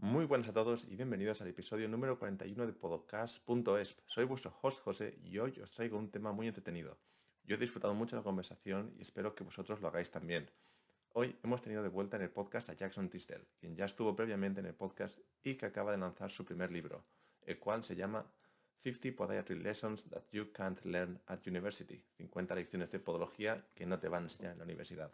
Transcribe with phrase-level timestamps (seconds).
[0.00, 3.96] Muy buenas a todos y bienvenidos al episodio número 41 de podcast.es.
[4.06, 6.96] Soy vuestro host José y hoy os traigo un tema muy entretenido.
[7.42, 10.48] Yo he disfrutado mucho la conversación y espero que vosotros lo hagáis también.
[11.14, 14.60] Hoy hemos tenido de vuelta en el podcast a Jackson Tisdale, quien ya estuvo previamente
[14.60, 17.04] en el podcast y que acaba de lanzar su primer libro,
[17.42, 18.24] el cual se llama
[18.76, 23.98] 50 Podiatry Lessons That You Can't Learn at University, 50 lecciones de podología que no
[23.98, 25.12] te van a enseñar en la universidad.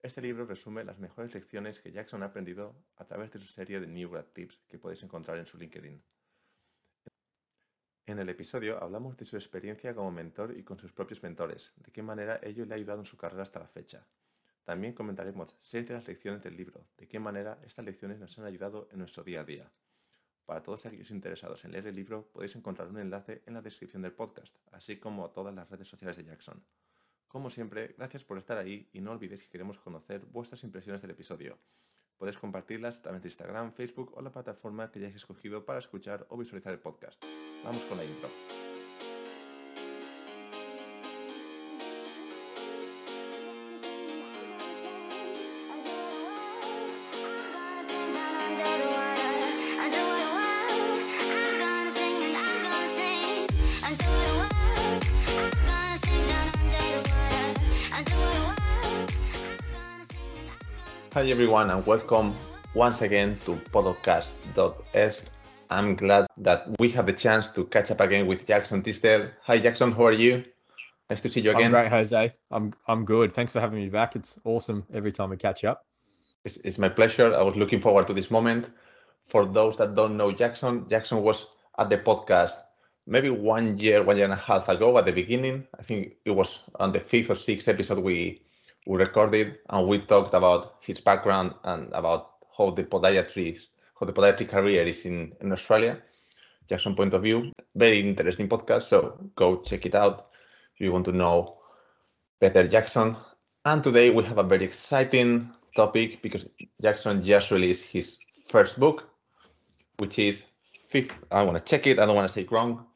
[0.00, 3.80] Este libro resume las mejores lecciones que Jackson ha aprendido a través de su serie
[3.80, 6.00] de New Grad Tips que podéis encontrar en su LinkedIn.
[8.06, 11.90] En el episodio hablamos de su experiencia como mentor y con sus propios mentores, de
[11.90, 14.06] qué manera ello le ha ayudado en su carrera hasta la fecha.
[14.62, 18.44] También comentaremos seis de las lecciones del libro, de qué manera estas lecciones nos han
[18.44, 19.72] ayudado en nuestro día a día.
[20.46, 24.02] Para todos aquellos interesados en leer el libro podéis encontrar un enlace en la descripción
[24.02, 26.64] del podcast, así como todas las redes sociales de Jackson.
[27.28, 31.10] Como siempre, gracias por estar ahí y no olvidéis que queremos conocer vuestras impresiones del
[31.10, 31.58] episodio.
[32.16, 36.26] Podéis compartirlas a través de Instagram, Facebook o la plataforma que hayáis escogido para escuchar
[36.30, 37.22] o visualizar el podcast.
[37.62, 38.28] Vamos con la intro.
[57.98, 58.04] Hi
[61.16, 62.32] everyone and welcome
[62.72, 65.22] once again to podcast.es.
[65.68, 69.30] I'm glad that we have the chance to catch up again with Jackson Tisdale.
[69.42, 70.44] Hi Jackson, how are you?
[71.10, 71.74] Nice to see you again.
[71.74, 72.34] I'm great, Jose.
[72.52, 73.32] I'm I'm good.
[73.32, 74.14] Thanks for having me back.
[74.14, 75.84] It's awesome every time we catch up.
[76.44, 77.34] It's, it's my pleasure.
[77.34, 78.66] I was looking forward to this moment.
[79.26, 81.46] For those that don't know Jackson, Jackson was
[81.76, 82.52] at the podcast
[83.08, 85.66] maybe one year, one year and a half ago at the beginning.
[85.78, 88.42] I think it was on the fifth or sixth episode we
[88.86, 93.58] we recorded and we talked about his background and about how the podiatry
[93.98, 95.98] how the podiatry career is in, in Australia.
[96.68, 97.50] Jackson point of view.
[97.74, 98.82] Very interesting podcast.
[98.82, 100.28] So go check it out
[100.74, 101.58] if you want to know
[102.40, 103.16] better Jackson.
[103.64, 106.44] And today we have a very exciting topic because
[106.82, 109.08] Jackson just released his first book,
[109.98, 110.44] which is
[110.88, 111.14] fifth.
[111.30, 111.98] I want to check it.
[111.98, 112.87] I don't want to say it wrong.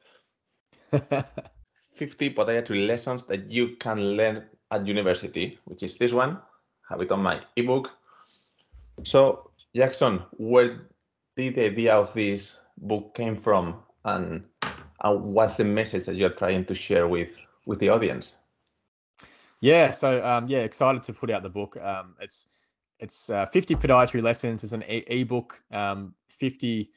[1.95, 6.39] 50 podiatry lessons that you can learn at university, which is this one.
[6.89, 7.91] Have it on my ebook.
[9.05, 10.89] So, Jackson, where
[11.37, 14.45] did the idea of this book came from, and,
[15.03, 17.31] and what's the message that you're trying to share with
[17.67, 18.35] with the audience?
[19.61, 21.77] Yeah, so um, yeah, excited to put out the book.
[21.77, 22.49] Um, it's
[22.99, 24.65] it's uh, 50 podiatry lessons.
[24.65, 25.63] It's an e- ebook.
[25.71, 26.91] Um, 50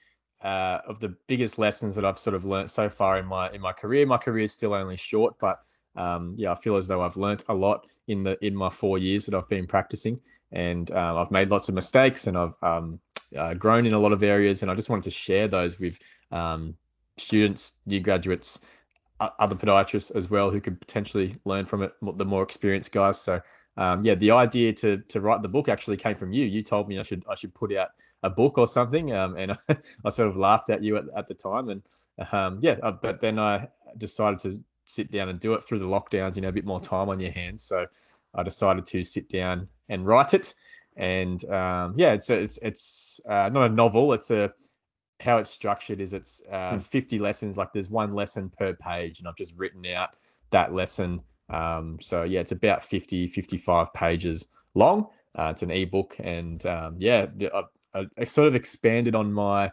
[0.46, 3.60] uh, of the biggest lessons that I've sort of learned so far in my in
[3.60, 4.06] my career.
[4.06, 5.58] My career is still only short, but
[5.96, 9.00] um, yeah, I feel as though I've learnt a lot in the in my four
[9.00, 10.20] years that I've been practicing,
[10.52, 13.00] and uh, I've made lots of mistakes, and I've um,
[13.36, 15.98] uh, grown in a lot of areas, and I just wanted to share those with
[16.32, 16.76] um,
[17.18, 18.60] students, new graduates,
[19.20, 21.94] other podiatrists as well, who could potentially learn from it.
[22.18, 23.20] The more experienced guys.
[23.20, 23.42] So
[23.78, 26.46] um, yeah, the idea to to write the book actually came from you.
[26.46, 27.90] You told me I should I should put out
[28.24, 29.58] a book or something, um, and
[30.06, 31.82] I sort of laughed at you at, at the time, and
[32.32, 35.88] um, yeah, uh, but then I decided to sit down and do it through the
[35.88, 37.64] lockdowns, you know, a bit more time on your hands.
[37.64, 37.86] So
[38.34, 40.54] I decided to sit down and write it.
[40.98, 44.14] And um, yeah, it's a, it's it's uh, not a novel.
[44.14, 44.54] It's a
[45.22, 46.80] how it's structured is it's uh, hmm.
[46.80, 47.58] 50 lessons.
[47.58, 50.12] Like there's one lesson per page, and I've just written out
[50.52, 51.22] that lesson.
[51.50, 55.08] Um, so yeah, it's about 50, 55 pages long.
[55.38, 57.64] Uh, it's an ebook, and um, yeah, I,
[57.94, 59.72] I, I sort of expanded on my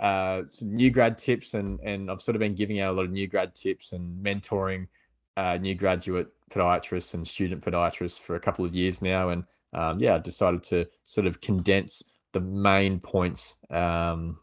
[0.00, 3.04] uh, some new grad tips, and and I've sort of been giving out a lot
[3.04, 4.88] of new grad tips and mentoring
[5.36, 10.00] uh, new graduate podiatrists and student podiatrists for a couple of years now, and um,
[10.00, 12.02] yeah, I decided to sort of condense
[12.32, 14.38] the main points um,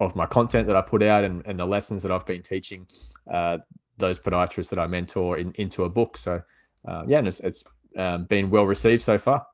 [0.00, 2.86] of my content that I put out and, and the lessons that I've been teaching
[3.32, 3.58] uh,
[4.02, 6.18] those podiatrists that I mentor in, into a book.
[6.18, 6.42] So
[6.86, 7.64] uh, yeah, and it's, it's
[7.96, 9.46] um, been well received so far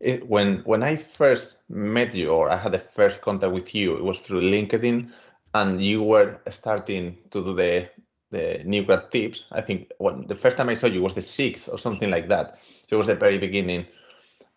[0.00, 3.96] it, when when I first met you or I had the first contact with you,
[3.96, 5.10] it was through LinkedIn,
[5.54, 7.88] and you were starting to do the
[8.30, 9.44] the new grad tips.
[9.52, 12.28] I think when the first time I saw you was the sixth or something like
[12.28, 12.58] that.
[12.88, 13.86] So it was the very beginning,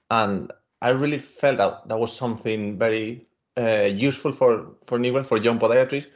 [0.10, 0.51] and
[0.81, 3.25] I really felt that that was something very
[3.57, 6.12] uh, useful for for new for young podiatrists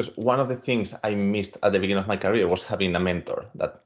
[0.00, 2.96] because one of the things I missed at the beginning of my career was having
[2.96, 3.84] a mentor that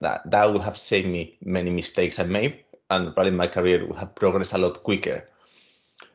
[0.00, 3.98] that that would have saved me many mistakes I made and probably my career would
[3.98, 5.28] have progressed a lot quicker.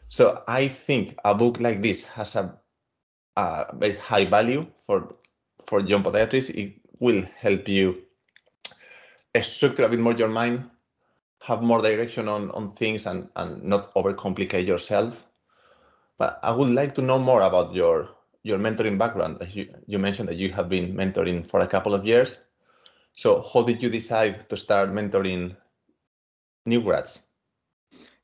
[0.08, 2.58] So I think a book like this has a,
[3.36, 5.16] a very high value for
[5.66, 6.50] for young podiatrists.
[6.56, 8.04] It will help you
[9.42, 10.70] structure a bit more your mind,
[11.42, 15.14] have more direction on on things, and and not overcomplicate yourself.
[16.18, 19.38] But I would like to know more about your your mentoring background.
[19.42, 22.38] As you, you mentioned that you have been mentoring for a couple of years.
[23.14, 25.56] So how did you decide to start mentoring
[26.66, 27.20] new grads?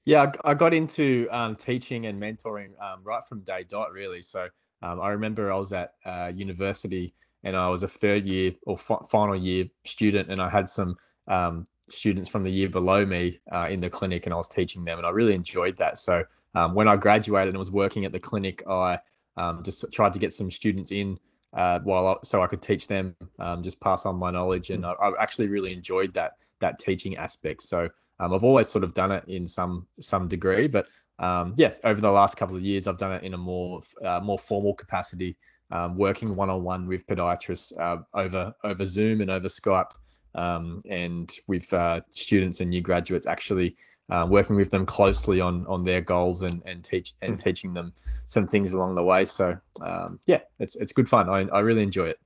[0.05, 4.21] Yeah, I got into um, teaching and mentoring um, right from day dot, really.
[4.21, 4.49] So
[4.81, 7.13] um, I remember I was at uh, university
[7.43, 10.95] and I was a third year or f- final year student, and I had some
[11.27, 14.83] um, students from the year below me uh, in the clinic, and I was teaching
[14.83, 15.97] them, and I really enjoyed that.
[15.97, 16.23] So
[16.55, 18.99] um, when I graduated and was working at the clinic, I
[19.37, 21.17] um, just tried to get some students in
[21.53, 24.85] uh, while I, so I could teach them, um, just pass on my knowledge, and
[24.85, 27.61] I, I, actually really enjoyed that that teaching aspect.
[27.61, 27.89] So
[28.19, 30.87] um, I've always sort of done it in some some degree, but
[31.19, 34.19] um, yeah, over the last couple of years, I've done it in a more uh,
[34.21, 35.37] more formal capacity,
[35.71, 39.91] um, working one on one with podiatrists uh, over over Zoom and over Skype,
[40.33, 43.75] um, and with uh, students and new graduates actually
[44.09, 47.43] uh, working with them closely on on their goals and and teach and mm.
[47.43, 47.93] teaching them
[48.25, 49.25] some things along the way.
[49.25, 51.29] So um, yeah, it's it's good fun.
[51.29, 52.19] I I really enjoy it.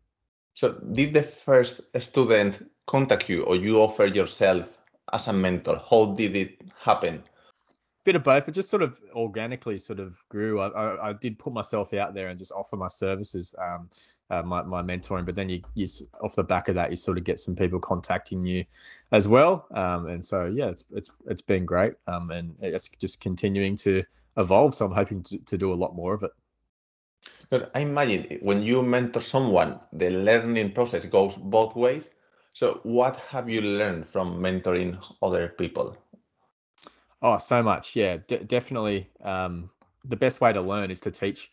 [0.56, 4.66] So did the first student contact you, or you offer yourself
[5.14, 5.82] as a mentor?
[5.90, 7.24] How did it happen?
[8.08, 8.48] Bit of both.
[8.48, 10.62] It just sort of organically sort of grew.
[10.62, 13.90] I, I, I did put myself out there and just offer my services, um,
[14.30, 15.26] uh, my, my mentoring.
[15.26, 15.88] But then you, you,
[16.22, 18.64] off the back of that, you sort of get some people contacting you
[19.12, 19.68] as well.
[19.72, 21.96] Um, and so yeah, it's it's it's been great.
[22.08, 24.04] Um, and it's just continuing to
[24.38, 24.74] evolve.
[24.74, 26.32] So I'm hoping to, to do a lot more of it.
[27.50, 32.10] But I imagine when you mentor someone, the learning process goes both ways.
[32.54, 35.98] So what have you learned from mentoring other people?
[37.22, 37.96] Oh, so much.
[37.96, 38.18] Yeah,
[38.48, 39.10] definitely.
[39.24, 39.70] Um,
[40.06, 41.52] the best way to learn is to teach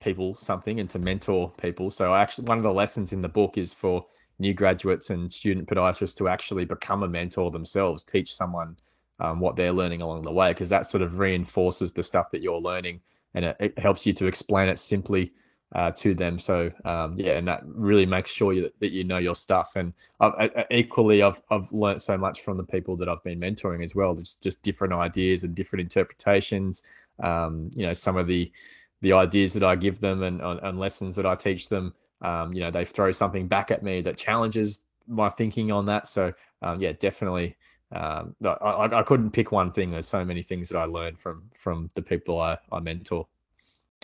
[0.00, 1.90] people something and to mentor people.
[1.90, 4.04] So, actually, one of the lessons in the book is for
[4.38, 8.76] new graduates and student podiatrists to actually become a mentor themselves, teach someone
[9.20, 12.42] um, what they're learning along the way, because that sort of reinforces the stuff that
[12.42, 13.00] you're learning
[13.34, 15.32] and it, it helps you to explain it simply
[15.74, 16.38] uh, to them.
[16.38, 19.76] So um, yeah, and that really makes sure you, that you know your stuff.
[19.76, 23.84] And I've, equally, I've I've learned so much from the people that I've been mentoring
[23.84, 24.14] as well.
[24.14, 26.84] Just just different ideas and different interpretations.
[27.20, 28.52] Um, you know, some of the
[29.00, 31.92] the ideas that I give them and, and lessons that I teach them.
[32.22, 36.06] Um, you know, they throw something back at me that challenges my thinking on that.
[36.06, 36.32] So
[36.62, 37.56] um, yeah, definitely.
[37.92, 39.90] Um, I, I couldn't pick one thing.
[39.90, 43.26] There's so many things that I learned from from the people I, I mentor.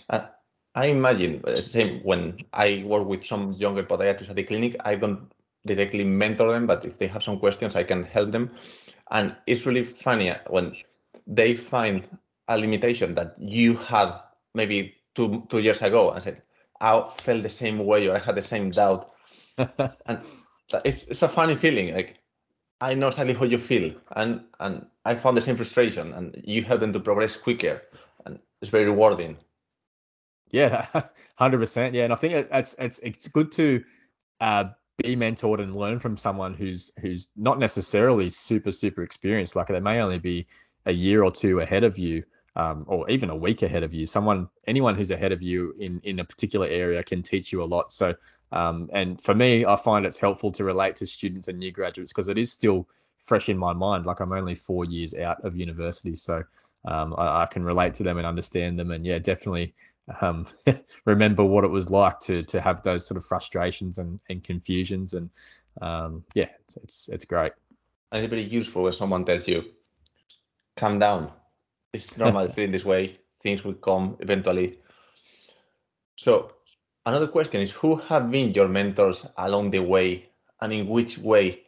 [0.09, 0.27] Uh,
[0.75, 5.31] I imagine same when I work with some younger podiatrists at the clinic, I don't
[5.67, 8.51] directly mentor them, but if they have some questions, I can help them.
[9.11, 10.77] And it's really funny uh, when
[11.27, 12.05] they find
[12.49, 14.13] a limitation that you had
[14.55, 16.43] maybe two two years ago and said,
[16.81, 19.13] I felt the same way or I had the same doubt.
[20.07, 20.21] and
[20.85, 21.95] it's it's a funny feeling.
[21.95, 22.19] Like
[22.81, 26.63] I know exactly how you feel and and I found the same frustration and you
[26.63, 27.83] help them to progress quicker
[28.25, 29.37] and it's very rewarding.
[30.51, 30.87] Yeah,
[31.37, 31.95] hundred percent.
[31.95, 33.83] Yeah, and I think it's it's it's good to
[34.41, 34.65] uh,
[35.03, 39.57] be mentored and learn from someone who's who's not necessarily super super experienced.
[39.57, 40.47] Like they may only be
[40.87, 42.25] a year or two ahead of you,
[42.57, 44.07] um, or even a week ahead of you.
[44.07, 47.67] Someone, anyone who's ahead of you in in a particular area can teach you a
[47.67, 47.93] lot.
[47.93, 48.15] So,
[48.53, 52.13] um, and for me, I find it's helpful to relate to students and new graduates
[52.13, 52.89] because it is still
[53.19, 54.07] fresh in my mind.
[54.07, 56.43] Like I'm only four years out of university, so
[56.85, 58.91] um, I, I can relate to them and understand them.
[58.91, 59.75] And yeah, definitely
[60.21, 60.47] um,
[61.05, 65.15] remember what it was like to to have those sort of frustrations and, and confusions
[65.15, 65.31] and
[65.83, 67.53] um, yeah it's, it's it's great.
[68.13, 69.65] And it's very useful when someone tells you
[70.77, 71.31] calm down.
[71.93, 74.79] It's normal to think this way things will come eventually.
[76.17, 76.53] So
[77.07, 80.29] another question is who have been your mentors along the way
[80.61, 81.63] and in which way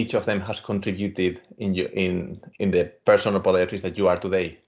[0.00, 4.18] each of them has contributed in you in in the personal podiatrist that you are
[4.26, 4.58] today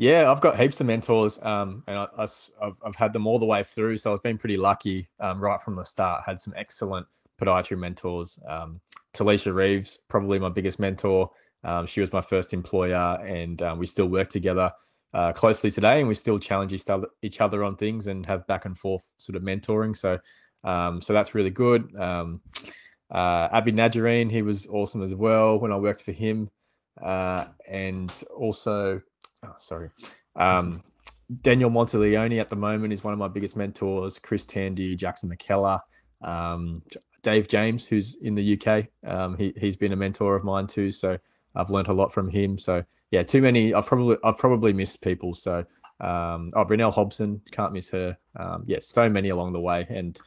[0.00, 3.44] yeah, I've got heaps of mentors, um, and I, have I've had them all the
[3.44, 3.98] way through.
[3.98, 6.22] So I've been pretty lucky um, right from the start.
[6.24, 7.06] Had some excellent
[7.38, 8.38] podiatry mentors.
[8.48, 8.80] Um,
[9.12, 11.30] Talisha Reeves, probably my biggest mentor.
[11.64, 14.72] Um, she was my first employer, and um, we still work together
[15.12, 18.78] uh, closely today, and we still challenge each other on things and have back and
[18.78, 19.94] forth sort of mentoring.
[19.94, 20.18] So,
[20.64, 21.94] um, so that's really good.
[23.10, 26.50] Uh, Abby Najareen, he was awesome as well when I worked for him,
[27.02, 29.00] uh, and also
[29.44, 29.90] oh, sorry.
[30.36, 30.82] Um,
[31.42, 34.18] Daniel Monteleone at the moment is one of my biggest mentors.
[34.18, 35.80] Chris Tandy, Jackson McKellar,
[36.22, 36.82] um,
[37.22, 38.86] Dave James, who's in the UK.
[39.06, 40.90] Um, he he's been a mentor of mine too.
[40.90, 41.18] So
[41.54, 42.58] I've learned a lot from him.
[42.58, 43.74] So yeah, too many.
[43.74, 45.34] I've probably I've probably missed people.
[45.34, 45.64] So
[46.00, 48.16] um, oh, Brunel Hobson, can't miss her.
[48.36, 50.20] Um, yeah, so many along the way, and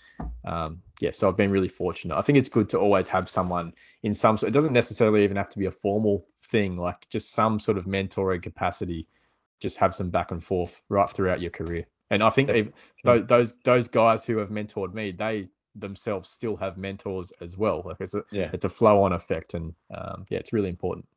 [0.46, 2.15] um, yeah, so I've been really fortunate.
[2.15, 4.38] I think it's good to always have someone in some.
[4.38, 4.50] sort.
[4.50, 7.86] It doesn't necessarily even have to be a formal thing, like just some sort of
[7.86, 9.08] mentoring capacity,
[9.60, 11.86] just have some back and forth right throughout your career.
[12.12, 12.51] And I think
[13.03, 17.82] those, those those guys who have mentored me, they themselves still have mentors as well.
[17.84, 18.51] Like it's a yeah.
[18.53, 21.08] it's a flow on effect, and um, yeah, it's really important.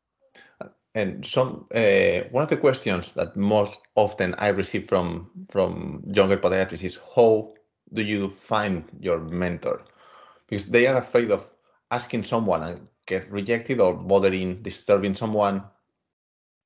[0.97, 6.39] And some uh, one of the questions that most often I receive from from younger
[6.39, 7.53] podiatrists is how
[7.93, 9.83] do you find your mentor?
[10.49, 11.47] Because they are afraid of
[11.91, 15.63] asking someone and get rejected or bothering disturbing someone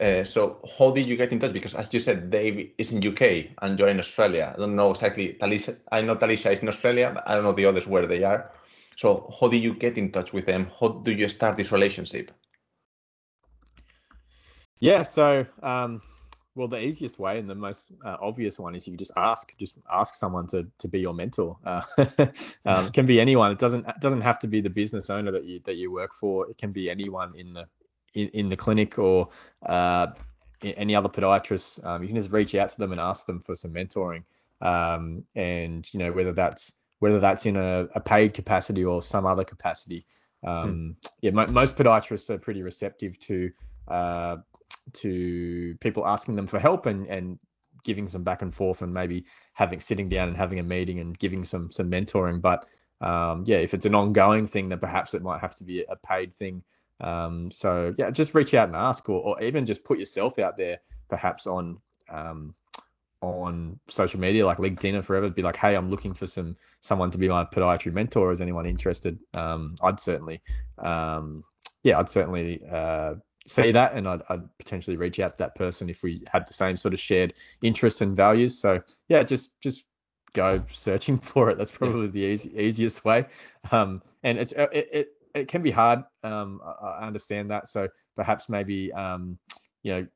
[0.00, 1.52] uh, so how did you get in touch?
[1.52, 4.54] Because as you said, Dave is in UK and you're in Australia.
[4.54, 5.36] I don't know exactly.
[5.38, 8.24] Talisha, I know Talisha is in Australia, but I don't know the others where they
[8.24, 8.50] are.
[8.96, 10.70] So how did you get in touch with them?
[10.80, 12.30] How do you start this relationship?
[14.80, 15.02] Yeah.
[15.02, 16.02] So, um,
[16.56, 19.76] well, the easiest way and the most uh, obvious one is you just ask, just
[19.92, 21.56] ask someone to to be your mentor.
[21.64, 21.82] Uh,
[22.66, 23.52] um, can be anyone.
[23.52, 26.12] It doesn't it doesn't have to be the business owner that you that you work
[26.12, 26.50] for.
[26.50, 27.66] It can be anyone in the
[28.14, 29.28] in, in the clinic or
[29.64, 30.08] uh,
[30.62, 31.84] any other podiatrist.
[31.86, 34.24] um, you can just reach out to them and ask them for some mentoring.
[34.60, 39.26] Um, and you know whether that's whether that's in a, a paid capacity or some
[39.26, 40.04] other capacity.
[40.42, 41.08] Um, hmm.
[41.22, 43.50] Yeah, mo- most podiatrists are pretty receptive to
[43.90, 44.36] uh,
[44.92, 47.38] to people asking them for help and and
[47.82, 51.18] giving some back and forth and maybe having sitting down and having a meeting and
[51.18, 52.40] giving some some mentoring.
[52.40, 52.66] But
[53.00, 55.96] um, yeah, if it's an ongoing thing, then perhaps it might have to be a
[55.96, 56.62] paid thing.
[57.00, 60.56] Um, so yeah, just reach out and ask, or, or even just put yourself out
[60.56, 60.78] there,
[61.08, 61.78] perhaps on
[62.10, 62.54] um,
[63.22, 65.30] on social media like LinkedIn or forever.
[65.30, 68.30] Be like, hey, I'm looking for some someone to be my podiatry mentor.
[68.30, 69.18] Is anyone interested?
[69.34, 70.42] Um, I'd certainly,
[70.78, 71.44] um,
[71.82, 73.14] yeah, I'd certainly uh,
[73.50, 76.52] see that, and I'd, I'd potentially reach out to that person if we had the
[76.52, 78.58] same sort of shared interests and values.
[78.58, 79.84] So yeah, just just
[80.34, 81.58] go searching for it.
[81.58, 83.26] That's probably the easy, easiest way.
[83.70, 86.02] Um, and it's uh, it, it it can be hard.
[86.22, 87.68] Um, I, I understand that.
[87.68, 89.38] So perhaps maybe um,
[89.82, 90.06] you know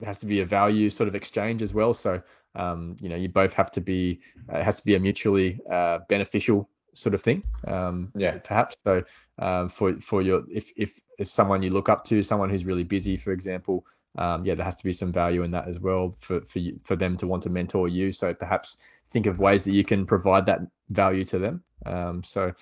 [0.00, 1.92] it has to be a value sort of exchange as well.
[1.92, 2.22] So
[2.54, 4.20] um, you know you both have to be
[4.52, 7.42] uh, it has to be a mutually uh, beneficial sort of thing.
[7.66, 8.76] Um, yeah, perhaps.
[8.84, 9.04] So
[9.38, 12.84] um, for for your if if if someone you look up to, someone who's really
[12.84, 13.84] busy, for example.
[14.16, 16.80] Um, yeah, there has to be some value in that as well for for you,
[16.82, 18.12] for them to want to mentor you.
[18.12, 18.78] So perhaps
[19.08, 21.62] think of ways that you can provide that value to them.
[21.86, 22.52] Um, so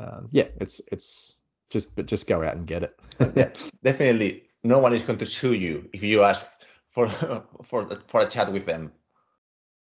[0.00, 1.36] um, yeah, it's it's
[1.70, 2.98] just but just go out and get it.
[3.36, 3.50] yeah,
[3.84, 4.44] definitely.
[4.64, 6.44] No one is going to sue you if you ask
[6.90, 7.08] for
[7.64, 8.92] for for a chat with them.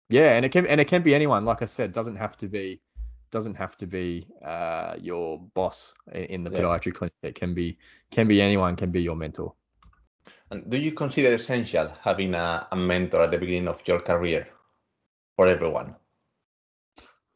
[0.10, 1.46] Yeah, and it can and it can be anyone.
[1.46, 2.81] Like I said, doesn't have to be
[3.31, 6.59] doesn't have to be uh, your boss in the yeah.
[6.59, 7.13] podiatry clinic.
[7.24, 7.77] It can be
[8.12, 8.75] can be anyone.
[8.75, 9.53] Can be your mentor.
[10.51, 14.48] And do you consider essential having a, a mentor at the beginning of your career
[15.36, 15.95] for everyone?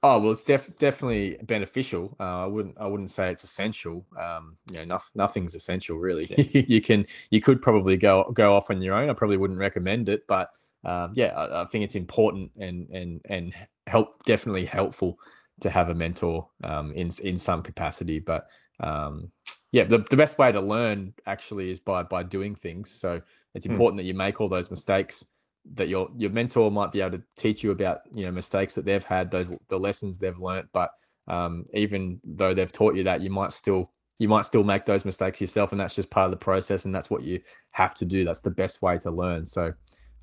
[0.06, 2.16] Oh well, it's def- definitely beneficial.
[2.20, 4.06] Uh, I wouldn't I wouldn't say it's essential.
[4.20, 6.28] Um, you know, no, nothing's essential really.
[6.30, 6.62] Yeah.
[6.68, 9.10] you can you could probably go go off on your own.
[9.10, 10.50] I probably wouldn't recommend it, but
[10.84, 13.54] um, yeah, I, I, think it's important and and and
[13.88, 15.18] help definitely helpful
[15.63, 18.20] to have a mentor um, in in some capacity.
[18.20, 18.48] But
[18.79, 19.32] um,
[19.72, 22.91] yeah, the, the best way to learn actually is by by doing things.
[22.91, 23.22] So
[23.55, 23.72] it's hmm.
[23.72, 24.03] important hmm.
[24.03, 25.25] that you make all those mistakes
[25.74, 28.86] that your your mentor might be able to teach you about you know mistakes that
[28.86, 30.91] they've had those the lessons they've learned but
[31.27, 33.89] um, even though they've taught you that you might still
[34.20, 36.93] you might still make those mistakes yourself and that's just part of the process and
[36.93, 37.39] that's what you
[37.72, 39.74] have to do that's the best way to learn so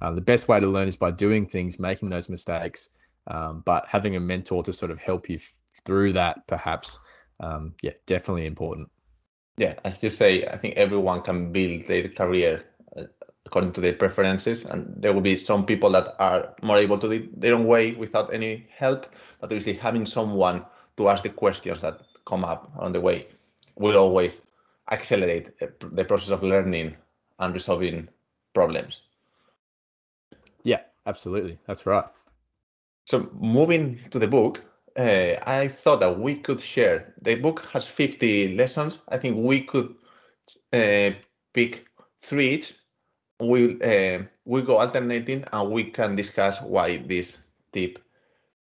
[0.03, 2.91] um, the best way to learn is by doing things making those mistakes
[3.27, 6.99] um, but having a mentor to sort of help you f- through that perhaps
[7.41, 8.89] um, yeah definitely important
[9.57, 12.65] yeah as you say i think everyone can build their career
[13.51, 14.65] according to their preferences.
[14.65, 17.93] And there will be some people that are more able to do their own way
[17.93, 19.07] without any help.
[19.41, 20.65] But obviously, having someone
[20.97, 23.27] to ask the questions that come up on the way
[23.77, 24.43] will always
[24.93, 26.97] accelerate the process of learning
[27.39, 28.09] and resolving
[28.55, 29.03] problems.
[30.63, 31.59] Yeah, absolutely.
[31.67, 32.05] That's right.
[33.11, 34.63] So, moving to the book,
[34.97, 37.15] uh, I thought that we could share.
[37.23, 39.03] The book has 50 lessons.
[39.09, 39.97] I think we could
[40.73, 41.11] uh,
[41.53, 41.87] pick
[42.23, 42.75] three each
[43.41, 47.39] we uh, we go alternating and we can discuss why this
[47.73, 47.99] tip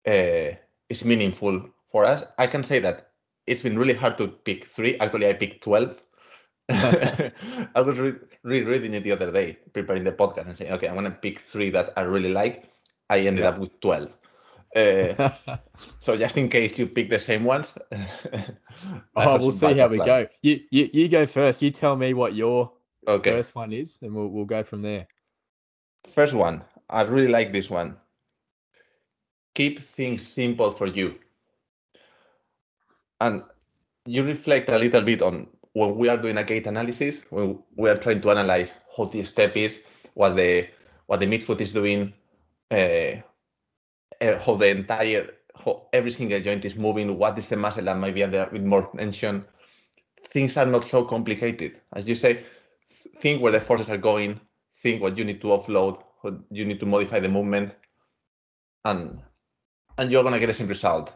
[0.08, 0.56] uh,
[0.90, 2.24] is meaningful for us.
[2.38, 3.12] I can say that
[3.46, 4.98] it's been really hard to pick three.
[5.00, 6.02] Actually, I picked 12.
[6.70, 10.96] I was re- rereading it the other day, preparing the podcast and saying, okay, I'm
[10.96, 12.70] going to pick three that I really like.
[13.10, 13.50] I ended yeah.
[13.50, 14.10] up with 12.
[14.76, 15.30] Uh,
[16.00, 17.78] so just in case you pick the same ones.
[19.16, 20.08] oh, we'll see how we plan.
[20.08, 20.28] go.
[20.42, 21.62] You, you you go first.
[21.62, 22.72] You tell me what your
[23.08, 23.32] okay.
[23.32, 25.08] first one is, and we'll we'll go from there.
[26.14, 27.98] First one, I really like this one.
[29.56, 31.20] Keep things simple for you.
[33.22, 33.44] And
[34.06, 37.90] you reflect a little bit on when we are doing a gait analysis, when we
[37.90, 39.78] are trying to analyze how the step is,
[40.14, 40.68] what the
[41.08, 42.14] what the midfoot is doing,
[42.72, 43.22] uh,
[44.22, 47.98] Eh, how the entire, how every single joint is moving, what is the muscle that
[47.98, 49.46] might be under with more tension.
[50.32, 51.80] Things are not so complicated.
[51.94, 52.44] As you say,
[53.22, 54.40] think where the forces are going,
[54.82, 57.74] think what you need to offload, what you need to modify the movement,
[58.86, 59.22] and
[59.98, 61.14] and you're gonna get the same result.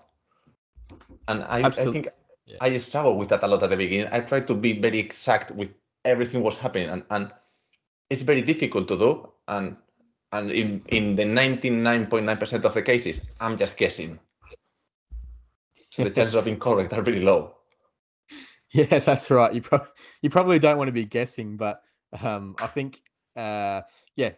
[1.27, 2.07] And I, I think
[2.45, 2.57] yeah.
[2.61, 4.07] I struggle with that a lot at the beginning.
[4.11, 5.69] I tried to be very exact with
[6.05, 7.31] everything was happening, and, and
[8.09, 9.29] it's very difficult to do.
[9.47, 9.77] And
[10.37, 14.19] and in in the 99.9% of the cases, I'm just guessing.
[15.89, 17.53] So the chances of being correct are pretty low.
[18.73, 19.53] Yeah, that's right.
[19.53, 19.87] You probably
[20.21, 21.81] you probably don't want to be guessing, but
[22.21, 23.01] um, I think
[23.37, 23.81] uh,
[24.17, 24.31] yeah,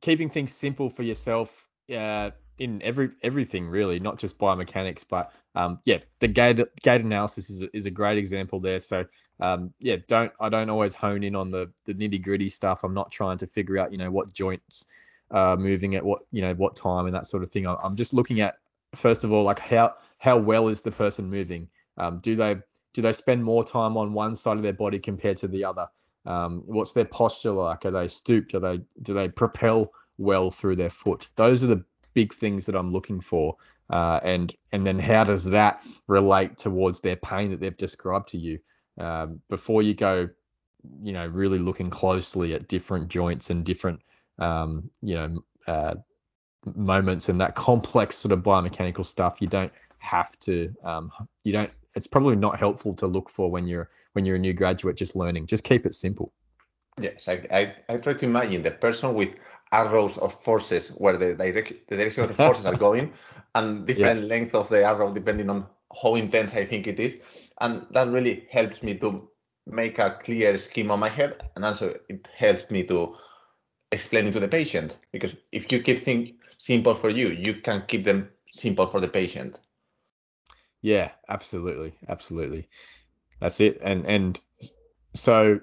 [0.00, 5.78] keeping things simple for yourself uh, in every everything really, not just biomechanics, but um,
[5.84, 8.78] yeah, the gait gait analysis is a, is a great example there.
[8.78, 9.04] So
[9.40, 12.82] um, yeah, don't I don't always hone in on the the nitty gritty stuff.
[12.82, 14.86] I'm not trying to figure out you know what joints
[15.30, 17.66] are moving at what you know what time and that sort of thing.
[17.66, 18.56] I'm just looking at
[18.94, 21.68] first of all like how how well is the person moving?
[21.98, 22.56] Um, do they
[22.94, 25.86] do they spend more time on one side of their body compared to the other?
[26.24, 27.84] Um, what's their posture like?
[27.84, 28.54] Are they stooped?
[28.54, 31.28] Are they do they propel well through their foot?
[31.36, 33.56] Those are the big things that I'm looking for.
[33.90, 38.38] Uh, and and then how does that relate towards their pain that they've described to
[38.38, 38.58] you
[38.98, 40.28] um, before you go,
[41.02, 44.00] you know, really looking closely at different joints and different,
[44.38, 45.94] um, you know, uh,
[46.74, 49.38] moments and that complex sort of biomechanical stuff.
[49.40, 50.74] You don't have to.
[50.84, 51.12] Um,
[51.44, 51.70] you don't.
[51.94, 55.16] It's probably not helpful to look for when you're when you're a new graduate just
[55.16, 55.46] learning.
[55.46, 56.32] Just keep it simple.
[57.00, 59.36] Yes, I, I, I try to imagine the person with
[59.72, 63.12] arrows of forces where the, direct, the direction of the forces are going
[63.54, 64.26] and different yeah.
[64.26, 65.66] length of the arrow depending on
[66.02, 67.18] how intense I think it is.
[67.60, 69.28] And that really helps me to
[69.66, 71.42] make a clear scheme on my head.
[71.54, 73.16] And also it helps me to
[73.92, 77.84] explain it to the patient because if you keep things simple for you, you can
[77.86, 79.58] keep them simple for the patient.
[80.82, 81.94] Yeah, absolutely.
[82.08, 82.68] Absolutely.
[83.40, 83.78] That's it.
[83.82, 84.40] And, and
[85.14, 85.60] so,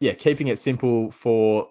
[0.00, 1.68] yeah, keeping it simple for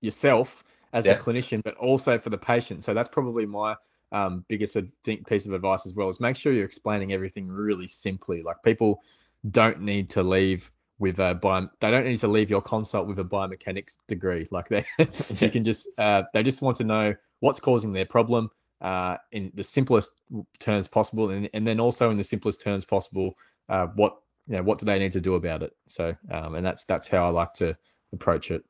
[0.00, 1.14] yourself as yeah.
[1.14, 2.84] the clinician, but also for the patient.
[2.84, 3.74] So that's probably my
[4.12, 8.42] um, biggest piece of advice as well is make sure you're explaining everything really simply.
[8.42, 9.02] Like people
[9.50, 10.70] don't need to leave
[11.04, 14.48] with a bio, they don't need to leave your consult with a biomechanics degree.
[14.50, 14.86] Like they,
[15.38, 19.52] you can just uh, they just want to know what's causing their problem uh, in
[19.52, 20.12] the simplest
[20.60, 23.34] terms possible, and, and then also in the simplest terms possible,
[23.68, 25.72] uh, what you know, what do they need to do about it?
[25.88, 27.76] So, um, and that's that's how I like to
[28.14, 28.64] approach it.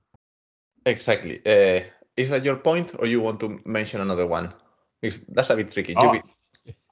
[0.86, 1.38] Exactly.
[1.46, 1.84] Uh,
[2.16, 4.52] is that your point, or you want to mention another one?
[5.00, 5.94] Because that's a bit tricky.
[5.96, 6.14] Oh.
[6.14, 6.22] You,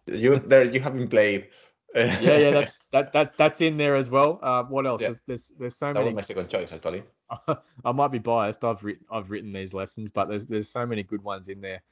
[0.06, 1.48] you there, you haven't played.
[1.94, 4.38] Yeah, yeah, that's that that that's in there as well.
[4.42, 5.00] Uh, what else?
[5.00, 5.08] Yeah.
[5.08, 6.06] There's, there's there's so that many.
[6.06, 7.02] was my second choice actually.
[7.84, 8.64] I might be biased.
[8.64, 11.82] I've written I've written these lessons, but there's there's so many good ones in there.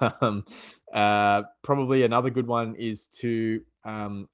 [0.20, 0.44] um,
[0.92, 4.28] uh, probably another good one is to um,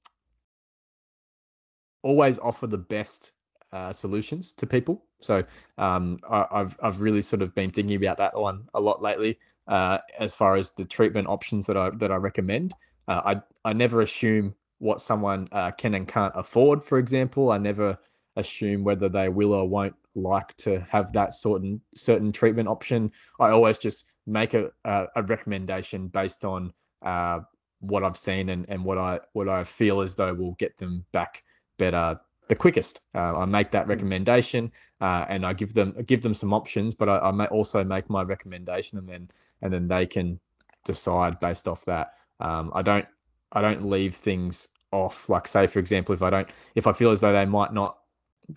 [2.01, 3.31] always offer the best
[3.71, 5.03] uh, solutions to people.
[5.19, 5.43] So
[5.77, 9.39] um, I, have I've really sort of been thinking about that one a lot lately.
[9.67, 12.73] Uh, as far as the treatment options that I that I recommend,
[13.07, 16.83] uh, I I never assume what someone uh, can and can't afford.
[16.83, 17.97] For example, I never
[18.35, 23.11] assume whether they will or won't like to have that certain certain treatment option.
[23.39, 27.39] I always just make a a, a recommendation based on uh,
[27.79, 31.05] what I've seen and, and what I what I feel as though will get them
[31.13, 31.43] back
[31.77, 32.19] better
[32.49, 33.01] the quickest.
[33.15, 33.91] Uh, I make that hmm.
[33.91, 34.69] recommendation
[34.99, 38.09] uh, and I give them give them some options, but I, I, may also make
[38.09, 39.29] my recommendation and then
[39.61, 40.39] and then they can
[40.83, 42.15] decide based off that.
[42.41, 43.07] Um, I don't
[43.53, 45.29] I don't leave things off.
[45.29, 47.97] Like say for example, if I don't if I feel as though they might not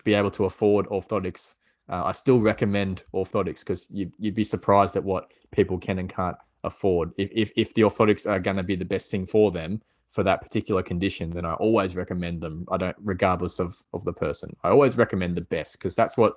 [0.03, 1.55] be able to afford orthotics,
[1.89, 6.09] uh, I still recommend orthotics because you, you'd be surprised at what people can and
[6.09, 7.11] can't afford.
[7.17, 10.23] If if, if the orthotics are going to be the best thing for them, for
[10.23, 12.65] that particular condition, then I always recommend them.
[12.71, 14.55] I don't, regardless of of the person.
[14.63, 16.35] I always recommend the best because that's what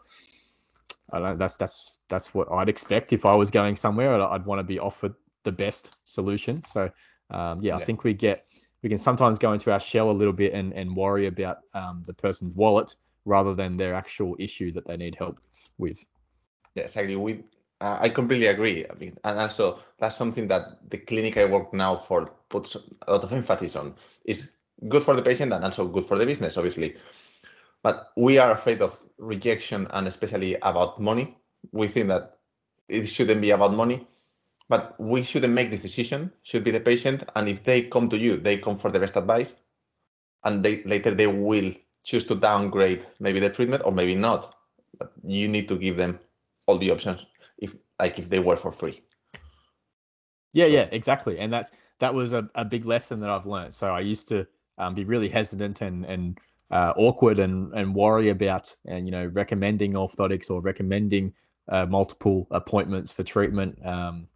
[1.13, 1.39] I don't.
[1.39, 4.15] That's that's that's what I'd expect if I was going somewhere.
[4.15, 6.65] I'd, I'd want to be offered the best solution.
[6.67, 6.91] So
[7.31, 8.45] um, yeah, yeah, I think we get
[8.83, 12.03] we can sometimes go into our shell a little bit and and worry about um,
[12.07, 15.39] the person's wallet rather than their actual issue that they need help
[15.79, 16.05] with.
[16.75, 17.17] Yeah, exactly.
[17.17, 17.45] We
[17.81, 18.87] uh, I completely agree.
[18.89, 23.13] I mean, and also that's something that the clinic I work now for puts a
[23.13, 23.95] lot of emphasis on.
[24.25, 24.51] Is
[24.89, 26.97] good for the patient and also good for the business, obviously.
[27.83, 31.37] But we are afraid of rejection and especially about money.
[31.73, 32.39] We think that
[32.89, 34.07] it shouldn't be about money,
[34.71, 36.33] but we shouldn't make this decision.
[36.45, 39.17] Should be the patient, and if they come to you, they come for the best
[39.17, 39.55] advice,
[40.45, 41.73] and they later they will
[42.05, 44.55] choose to downgrade maybe the treatment or maybe not.
[44.99, 46.21] But you need to give them
[46.67, 47.27] all the options
[47.59, 49.03] if like if they were for free.
[50.53, 51.41] Yeah, yeah, exactly.
[51.41, 53.75] And that's that was a, a big lesson that I've learned.
[53.75, 54.47] So I used to
[54.79, 56.39] um, be really hesitant and and
[56.71, 61.33] uh, awkward and and worry about and you know recommending orthotics or recommending
[61.69, 63.85] uh, multiple appointments for treatment.
[63.85, 64.29] Um,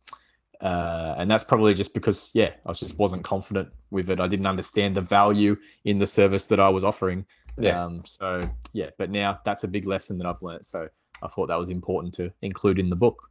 [0.60, 4.20] uh, and that's probably just because yeah, I just wasn't confident with it.
[4.20, 7.26] I didn't understand the value in the service that I was offering.
[7.58, 7.84] Yeah.
[7.84, 10.64] Um, so yeah, but now that's a big lesson that I've learned.
[10.64, 10.88] So
[11.22, 13.30] I thought that was important to include in the book.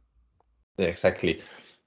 [0.78, 1.42] Yeah, exactly.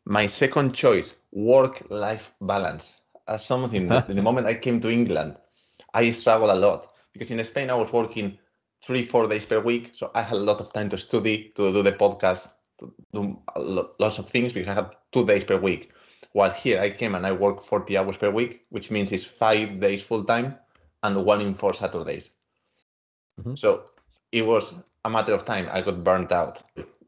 [0.05, 2.93] My second choice, work-life balance.
[3.27, 5.35] As something that the moment I came to England,
[5.93, 8.37] I struggled a lot because in Spain I was working
[8.81, 9.91] three, four days per week.
[9.95, 12.47] So I had a lot of time to study, to do the podcast,
[12.79, 13.39] to do
[13.99, 15.91] lots of things because I had two days per week.
[16.33, 19.79] While here I came and I work 40 hours per week, which means it's five
[19.79, 20.55] days full time
[21.03, 22.29] and one in four Saturdays.
[23.39, 23.55] Mm-hmm.
[23.55, 23.85] So
[24.31, 25.67] it was a matter of time.
[25.71, 26.61] I got burnt out.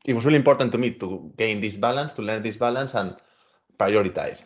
[0.05, 3.15] It was really important to me to gain this balance, to learn this balance and
[3.79, 4.43] prioritize.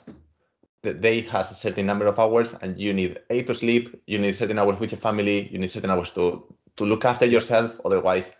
[0.81, 4.19] The day has a certain number of hours and you need eight to sleep, you
[4.19, 7.79] need certain hours with your family, you need certain hours to, to look after yourself.
[7.85, 8.31] Otherwise,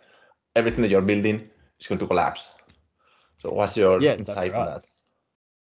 [0.54, 1.48] everything that you're building
[1.80, 2.50] is going to collapse.
[3.44, 4.54] So what's your yeah, insight right.
[4.54, 4.86] on that?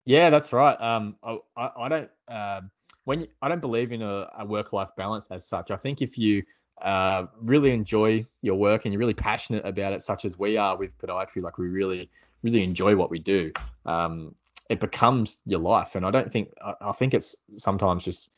[0.05, 0.79] Yeah, that's right.
[0.79, 2.61] Um, I, I don't uh,
[3.05, 5.71] when you, I don't believe in a, a work life balance as such.
[5.71, 6.43] I think if you
[6.83, 10.77] uh, really enjoy your work and you're really passionate about it, such as we are
[10.77, 12.11] with podiatry, like we really,
[12.43, 13.51] really enjoy what we do,
[13.87, 14.35] um,
[14.69, 15.95] it becomes your life.
[15.95, 18.29] And I don't think, I, I think it's sometimes just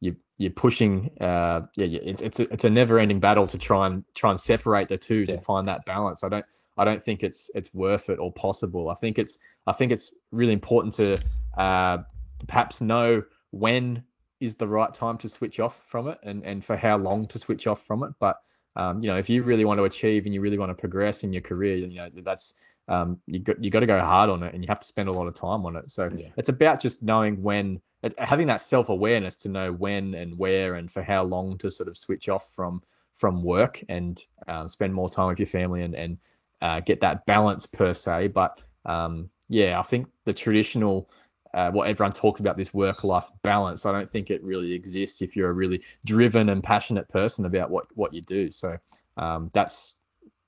[0.00, 3.86] you, you're pushing, uh, yeah, it's, it's, a, it's a never ending battle to try
[3.86, 5.36] and try and separate the two yeah.
[5.36, 6.22] to find that balance.
[6.22, 6.44] I don't,
[6.76, 8.88] I don't think it's, it's worth it or possible.
[8.90, 11.18] I think it's, I think it's really important to,
[11.58, 11.98] uh,
[12.46, 14.02] perhaps know when
[14.40, 17.38] is the right time to switch off from it and, and for how long to
[17.38, 18.12] switch off from it.
[18.18, 18.36] But
[18.76, 21.24] um, you know, if you really want to achieve and you really want to progress
[21.24, 22.54] in your career, you know, that's
[22.88, 25.08] um, you got you got to go hard on it and you have to spend
[25.08, 25.90] a lot of time on it.
[25.90, 26.28] So yeah.
[26.36, 27.80] it's about just knowing when,
[28.18, 31.88] having that self awareness to know when and where and for how long to sort
[31.88, 32.82] of switch off from
[33.14, 36.16] from work and uh, spend more time with your family and and
[36.62, 38.28] uh, get that balance per se.
[38.28, 41.10] But um, yeah, I think the traditional
[41.52, 43.84] uh, what everyone talks about this work life balance.
[43.84, 47.70] I don't think it really exists if you're a really driven and passionate person about
[47.70, 48.50] what what you do.
[48.50, 48.78] So
[49.16, 49.96] um, that's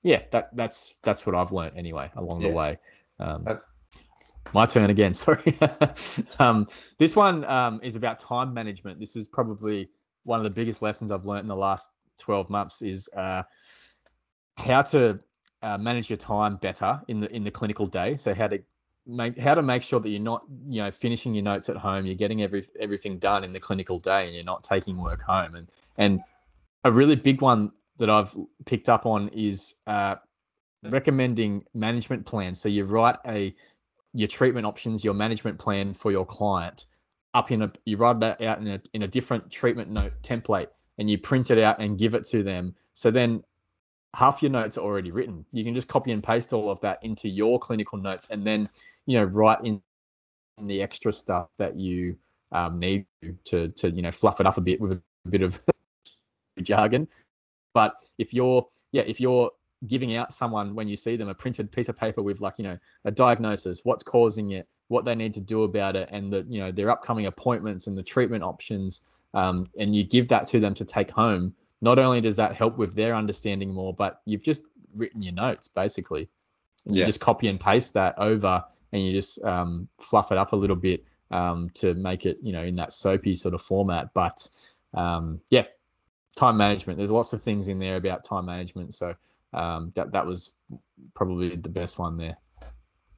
[0.03, 2.48] yeah, that that's that's what I've learned anyway along yeah.
[2.48, 2.79] the way.
[3.18, 3.57] Um, uh,
[4.55, 5.14] my turn again.
[5.14, 5.59] Sorry.
[6.38, 6.66] um,
[6.98, 9.01] this one um, is about time management.
[9.01, 9.88] This is probably
[10.25, 13.42] one of the biggest lessons I've learned in the last 12 months is uh,
[14.57, 15.18] how to
[15.62, 18.16] uh, manage your time better in the in the clinical day.
[18.16, 18.59] So how to
[19.07, 22.07] make how to make sure that you're not you know finishing your notes at home
[22.07, 25.55] you're getting every everything done in the clinical day and you're not taking work home.
[25.55, 26.20] And and
[26.85, 30.16] a really big one that i've picked up on is uh,
[30.85, 32.61] recommending management plans.
[32.61, 33.55] So you write a
[34.14, 36.87] your treatment options your management plan for your client
[37.35, 40.68] up in a you write that out in a, in a different treatment note template
[40.98, 42.75] and you print it out and give it to them.
[42.94, 43.42] So then
[44.14, 45.44] half your notes are already written.
[45.53, 48.68] You can just copy and paste all of that into your clinical notes and then,
[49.07, 49.81] you know, write in
[50.62, 52.16] the extra stuff that you
[52.53, 53.07] um, need
[53.46, 55.61] to, to, you know, fluff it up a bit with a bit of
[56.62, 57.09] jargon.
[57.72, 59.51] But if you're, yeah, if you're
[59.87, 62.64] giving out someone when you see them a printed piece of paper with like, you
[62.64, 66.44] know, a diagnosis, what's causing it, what they need to do about it, and the,
[66.48, 70.61] you know, their upcoming appointments and the treatment options, um, and you give that to
[70.61, 74.44] them to take home, not only does that help with their understanding more, but you've
[74.44, 74.62] just
[74.94, 76.30] written your notes basically.
[76.86, 80.52] And you just copy and paste that over and you just um, fluff it up
[80.52, 84.14] a little bit um, to make it, you know, in that soapy sort of format.
[84.14, 84.48] But
[84.94, 85.64] um, yeah,
[86.36, 86.98] time management.
[86.98, 88.94] There's lots of things in there about time management.
[88.94, 89.14] So
[89.52, 90.52] um, that that was
[91.14, 92.36] probably the best one there.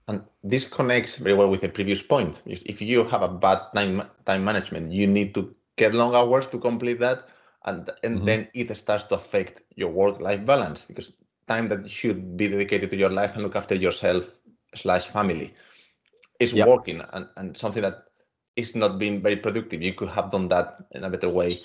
[0.08, 2.40] And this connects very well with the previous point.
[2.46, 6.58] If you have a bad time time management, you need to get long hours to
[6.58, 7.28] complete that
[7.64, 8.26] and and mm-hmm.
[8.26, 11.12] then it starts to affect your work life balance because
[11.48, 14.24] time that should be dedicated to your life and look after yourself
[14.74, 15.54] slash family
[16.40, 16.66] is yep.
[16.66, 18.04] working and, and something that
[18.56, 21.58] is not being very productive you could have done that in a better way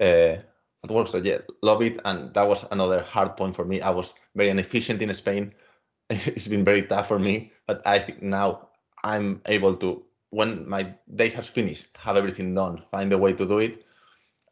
[0.00, 0.36] uh,
[0.84, 3.90] at work so yeah love it and that was another hard point for me i
[3.90, 5.52] was very inefficient in spain
[6.10, 8.68] it's been very tough for me but i think now
[9.04, 13.46] i'm able to when my day has finished have everything done find a way to
[13.46, 13.84] do it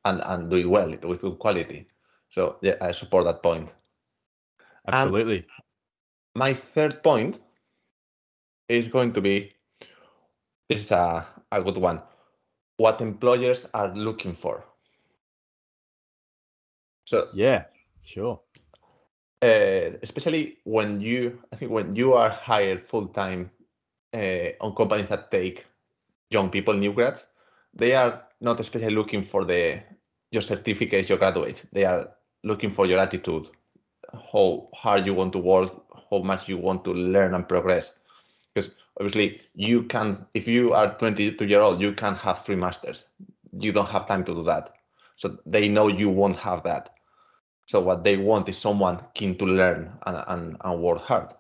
[0.07, 1.89] and, and do it well with good quality.
[2.31, 3.69] So yeah, I support that point.
[4.87, 5.39] Absolutely.
[5.39, 5.47] And
[6.35, 7.41] my third point
[8.69, 9.53] is going to be
[10.69, 12.01] this is a, a good one.
[12.77, 14.65] What employers are looking for.
[17.05, 17.65] So yeah,
[18.03, 18.41] sure.
[19.43, 23.51] Uh, especially when you, I think when you are hired full time
[24.15, 25.67] uh, on companies that take
[26.31, 27.25] young people, new grads,
[27.77, 29.81] they are not especially looking for the
[30.33, 31.67] your certificates, your graduates.
[31.73, 32.11] They are
[32.43, 33.49] looking for your attitude,
[34.33, 35.73] how hard you want to work,
[36.11, 37.93] how much you want to learn and progress.
[38.55, 43.09] Because obviously you can, if you are 22 year old, you can have three masters.
[43.59, 44.75] You don't have time to do that.
[45.17, 46.95] So they know you won't have that.
[47.67, 51.35] So what they want is someone keen to learn and, and, and work hard.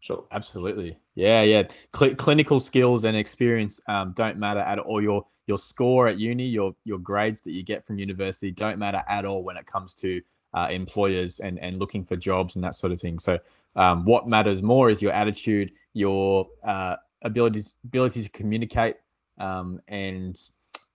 [0.00, 1.64] So absolutely, yeah, yeah.
[1.94, 5.02] Cl- clinical skills and experience um, don't matter at all.
[5.02, 9.00] Your your score at uni, your your grades that you get from university don't matter
[9.08, 10.20] at all when it comes to
[10.54, 13.18] uh, employers and and looking for jobs and that sort of thing.
[13.18, 13.38] So
[13.76, 18.96] um, what matters more is your attitude, your uh, abilities ability to communicate,
[19.38, 20.40] um, and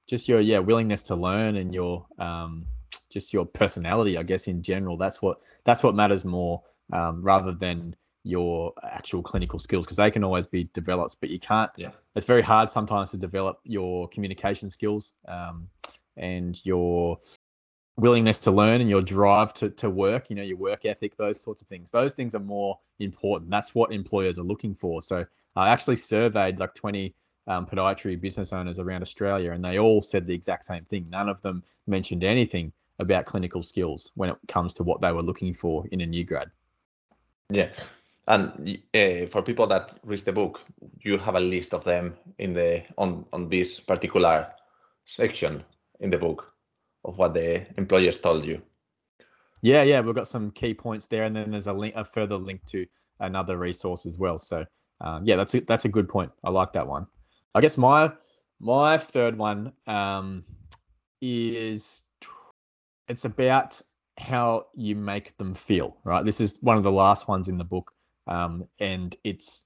[0.07, 2.65] just your yeah willingness to learn and your um,
[3.09, 4.17] just your personality.
[4.17, 6.61] I guess in general, that's what that's what matters more
[6.91, 11.39] um, rather than your actual clinical skills because they can always be developed, but you
[11.39, 11.69] can't.
[11.75, 11.91] Yeah.
[12.15, 15.67] It's very hard sometimes to develop your communication skills um,
[16.15, 17.17] and your
[17.97, 21.41] willingness to learn and your drive to, to work, you know, your work ethic, those
[21.41, 21.91] sorts of things.
[21.91, 23.51] Those things are more important.
[23.51, 25.01] That's what employers are looking for.
[25.01, 27.13] So I actually surveyed like 20
[27.47, 31.07] um, podiatry business owners around Australia, and they all said the exact same thing.
[31.12, 35.21] None of them mentioned anything about clinical skills when it comes to what they were
[35.21, 36.49] looking for in a new grad.
[37.49, 37.69] Yeah,
[38.27, 40.62] and uh, for people that read the book,
[41.01, 44.47] you have a list of them in the on on this particular
[45.05, 45.63] section
[45.99, 46.53] in the book
[47.03, 48.62] of what the employers told you.
[49.62, 52.38] Yeah, yeah, we've got some key points there, and then there's a link, a further
[52.38, 52.86] link to
[53.19, 54.38] another resource as well.
[54.38, 54.65] So,
[55.01, 56.31] um, yeah, that's a, that's a good point.
[56.43, 57.07] I like that one.
[57.55, 58.12] I guess my
[58.59, 60.45] my third one um,
[61.21, 62.01] is
[63.09, 63.81] it's about
[64.17, 65.97] how you make them feel.
[66.05, 67.92] Right, this is one of the last ones in the book
[68.27, 69.65] um, and it's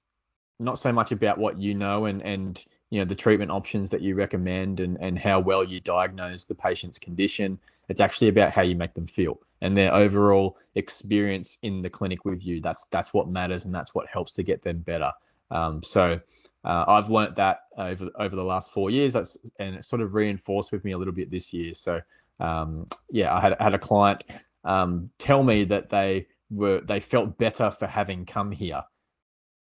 [0.60, 4.00] not so much about what you know and and you know the treatment options that
[4.00, 7.58] you recommend and and how well you diagnose the patient's condition.
[7.88, 12.24] It's actually about how you make them feel and their overall experience in the clinic
[12.24, 12.60] with you.
[12.60, 15.12] That's that's what matters and that's what helps to get them better.
[15.50, 16.20] Um, so
[16.64, 19.12] uh, I've learnt that over over the last four years.
[19.12, 21.72] That's and it sort of reinforced with me a little bit this year.
[21.74, 22.00] So
[22.40, 24.24] um, yeah I had, had a client
[24.64, 28.82] um, tell me that they were they felt better for having come here.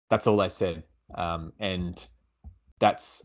[0.10, 0.84] That's all they said,
[1.16, 2.08] um, and
[2.80, 3.24] that's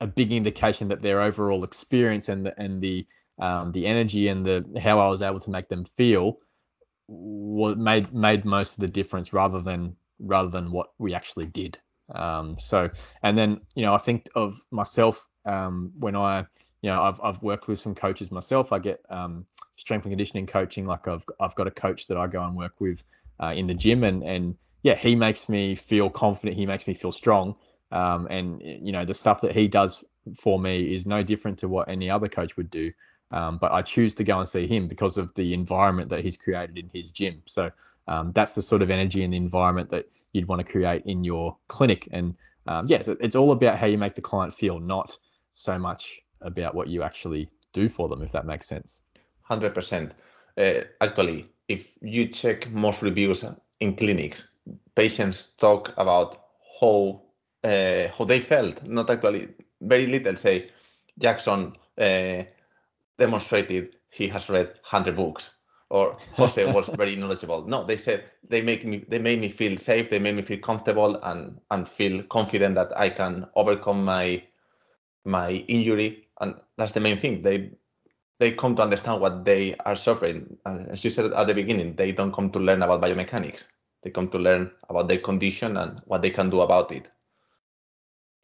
[0.00, 3.06] a big indication that their overall experience and the and the
[3.40, 6.38] um, the energy and the how I was able to make them feel
[7.06, 11.78] what made made most of the difference rather than rather than what we actually did.
[12.14, 12.90] Um, so
[13.22, 16.46] and then you know I think of myself um, when I
[16.82, 18.72] you know I've I've worked with some coaches myself.
[18.72, 20.86] I get um, strength and conditioning coaching.
[20.86, 23.04] Like I've I've got a coach that I go and work with
[23.42, 26.56] uh, in the gym, and and yeah, he makes me feel confident.
[26.56, 27.56] He makes me feel strong.
[27.90, 30.04] Um, and you know the stuff that he does
[30.36, 32.92] for me is no different to what any other coach would do.
[33.30, 36.36] Um, but I choose to go and see him because of the environment that he's
[36.36, 37.42] created in his gym.
[37.46, 37.70] So
[38.06, 41.24] um, that's the sort of energy and the environment that you'd want to create in
[41.24, 42.08] your clinic.
[42.10, 42.34] And
[42.66, 45.16] um, yes, yeah, it's all about how you make the client feel, not
[45.54, 49.02] so much about what you actually do for them, if that makes sense.
[49.48, 50.12] 100%.
[50.56, 53.44] Uh, actually, if you check most reviews
[53.80, 54.48] in clinics,
[54.94, 56.44] patients talk about
[56.80, 57.22] how
[57.64, 58.82] uh, how they felt.
[58.84, 59.48] Not actually
[59.80, 60.70] very little say
[61.18, 62.42] Jackson uh,
[63.18, 65.50] demonstrated he has read 100 books
[65.90, 67.66] or Jose was very knowledgeable.
[67.66, 70.58] No, they said they make me they made me feel safe, they made me feel
[70.58, 74.42] comfortable and and feel confident that I can overcome my
[75.24, 77.42] my injury and that's the main thing.
[77.42, 77.72] They
[78.38, 80.56] they come to understand what they are suffering.
[80.64, 83.64] And as you said at the beginning they don't come to learn about biomechanics.
[84.02, 87.06] They come to learn about their condition and what they can do about it.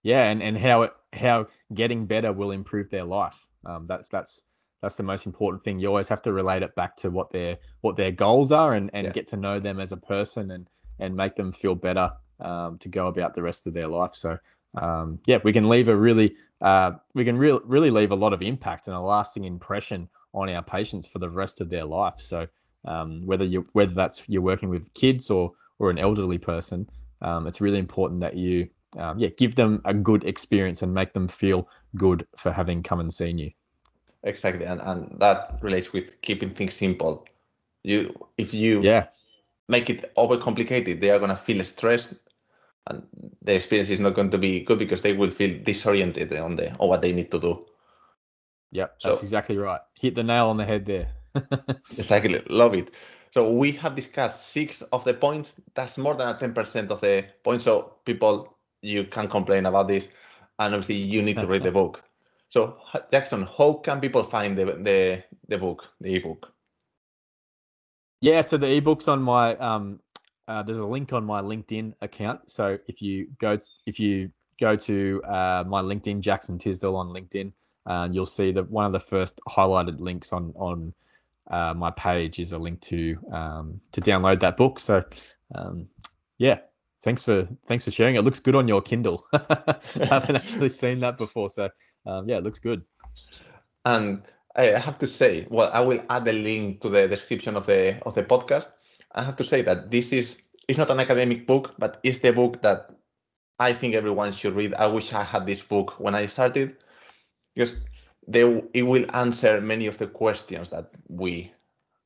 [0.03, 3.47] Yeah and, and how it how getting better will improve their life.
[3.65, 4.45] Um, that's that's
[4.83, 5.79] that's the most important thing.
[5.79, 8.91] You always have to relate it back to what their what their goals are and
[8.93, 9.13] and yeah.
[9.13, 12.89] get to know them as a person and and make them feel better um, to
[12.89, 14.15] go about the rest of their life.
[14.15, 14.39] So
[14.77, 18.33] um, yeah, we can leave a really, uh, we can re- really leave a lot
[18.33, 22.19] of impact and a lasting impression on our patients for the rest of their life.
[22.19, 22.47] So
[22.85, 26.89] um, whether you whether that's you're working with kids or or an elderly person,
[27.23, 31.13] um, it's really important that you um, yeah give them a good experience and make
[31.13, 33.51] them feel good for having come and seen you.
[34.25, 37.27] Exactly, and and that relates with keeping things simple.
[37.83, 39.07] You if you yeah
[39.69, 42.15] make it overcomplicated, they are gonna feel stressed
[42.87, 43.03] and
[43.43, 46.71] the experience is not going to be good because they will feel disoriented on the
[46.79, 47.67] on what they need to do.
[48.73, 49.81] Yep, that's so, exactly right.
[50.01, 51.09] Hit the nail on the head there.
[51.97, 52.91] exactly, love it.
[53.33, 55.55] So we have discussed six of the points.
[55.75, 57.65] That's more than a ten percent of the points.
[57.65, 60.09] So people, you can complain about this,
[60.59, 62.03] and obviously you need to read the book.
[62.51, 62.79] So
[63.11, 66.53] Jackson, how can people find the the, the book, the ebook?
[68.21, 70.01] Yeah, so the ebook's on my um,
[70.49, 72.51] uh, there's a link on my LinkedIn account.
[72.51, 74.31] So if you go if you
[74.61, 77.53] go to uh, my LinkedIn, Jackson Tisdall on LinkedIn,
[77.87, 80.93] uh, you'll see that one of the first highlighted links on on
[81.51, 84.79] uh, my page is a link to um, to download that book.
[84.79, 85.03] So
[85.55, 85.89] um,
[86.39, 86.59] yeah,
[87.03, 88.17] thanks for thanks for sharing.
[88.17, 89.27] It looks good on your Kindle.
[89.33, 89.79] I
[90.09, 91.69] haven't actually seen that before, so
[92.07, 92.83] um, yeah, it looks good.
[93.87, 94.23] And
[94.57, 98.01] I have to say, well, I will add a link to the description of the
[98.07, 98.69] of the podcast.
[99.15, 100.37] I have to say that this is
[100.69, 102.91] it's not an academic book, but it's the book that
[103.59, 104.75] I think everyone should read.
[104.75, 106.77] I wish I had this book when I started
[107.55, 107.75] because
[108.27, 111.53] they it will answer many of the questions that we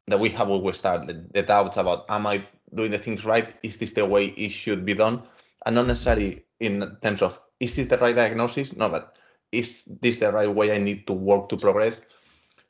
[0.09, 2.42] that we have always started the, the doubts about am I
[2.75, 3.55] doing the things right?
[3.62, 5.23] Is this the way it should be done?
[5.64, 8.77] And not necessarily in terms of is this the right diagnosis?
[8.77, 9.16] No, but
[9.53, 12.01] is this the right way I need to work to progress?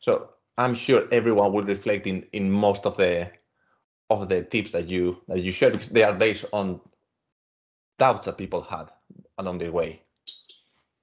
[0.01, 3.31] So I'm sure everyone will reflect in in most of the
[4.11, 6.81] of the tips that you that you share because they are based on
[7.99, 8.90] doubts that people had
[9.38, 10.03] along the way.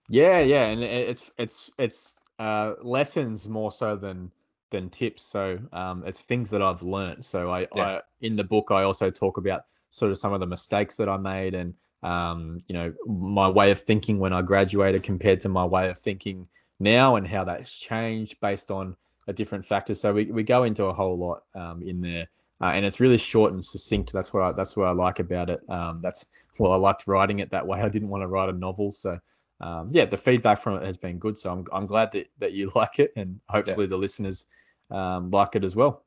[0.10, 4.32] Yeah, yeah, and it's it's it's uh, lessons more so than
[4.72, 5.24] than tips.
[5.24, 7.24] So um, it's things that I've learned.
[7.26, 7.84] So I, yeah.
[7.84, 11.08] I, in the book I also talk about sort of some of the mistakes that
[11.08, 15.50] I made and um, you know my way of thinking when I graduated compared to
[15.50, 16.48] my way of thinking
[16.80, 18.96] now and how that's changed based on
[19.28, 20.00] a different factors.
[20.00, 22.28] So we, we go into a whole lot um, in there.
[22.62, 24.14] Uh, and it's really short and succinct.
[24.14, 25.60] That's what I, that's what I like about it.
[25.70, 26.26] Um, that's
[26.58, 27.82] well, I liked writing it that way.
[27.82, 29.20] I didn't want to write a novel, so
[29.62, 31.38] um, yeah, the feedback from it has been good.
[31.38, 33.90] So I'm I'm glad that that you like it, and hopefully yeah.
[33.90, 34.48] the listeners
[34.92, 36.04] um, like it as well.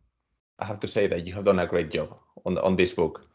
[0.59, 3.27] I have to say that you have done a great job on on this book.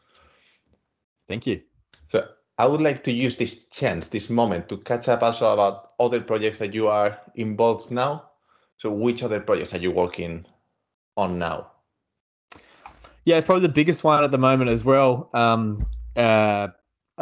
[1.28, 1.62] Thank you.
[2.08, 2.26] So
[2.58, 6.20] I would like to use this chance, this moment, to catch up also about other
[6.20, 8.30] projects that you are involved now.
[8.76, 10.44] So which other projects are you working
[11.16, 11.70] on now?
[13.24, 15.30] Yeah, probably the biggest one at the moment as well.
[15.32, 16.68] Um, uh,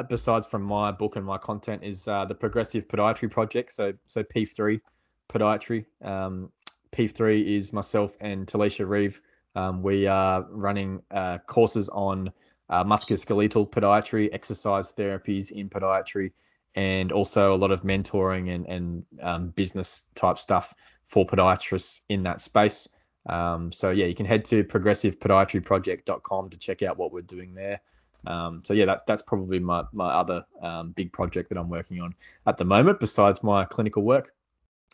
[0.08, 3.72] besides from my book and my content is uh, the Progressive Podiatry Project.
[3.72, 4.80] So, so P3
[5.28, 5.84] Podiatry.
[6.02, 6.50] Um,
[6.92, 9.20] P3 is myself and Talisha Reeve.
[9.54, 12.32] Um, we are running uh, courses on
[12.68, 16.32] uh, musculoskeletal podiatry, exercise therapies in podiatry,
[16.74, 20.74] and also a lot of mentoring and, and um, business type stuff
[21.06, 22.88] for podiatrists in that space.
[23.26, 27.80] Um, so yeah, you can head to progressivepodiatryproject.com to check out what we're doing there.
[28.26, 32.00] Um, so yeah, that's that's probably my my other um, big project that I'm working
[32.00, 32.14] on
[32.46, 34.32] at the moment, besides my clinical work.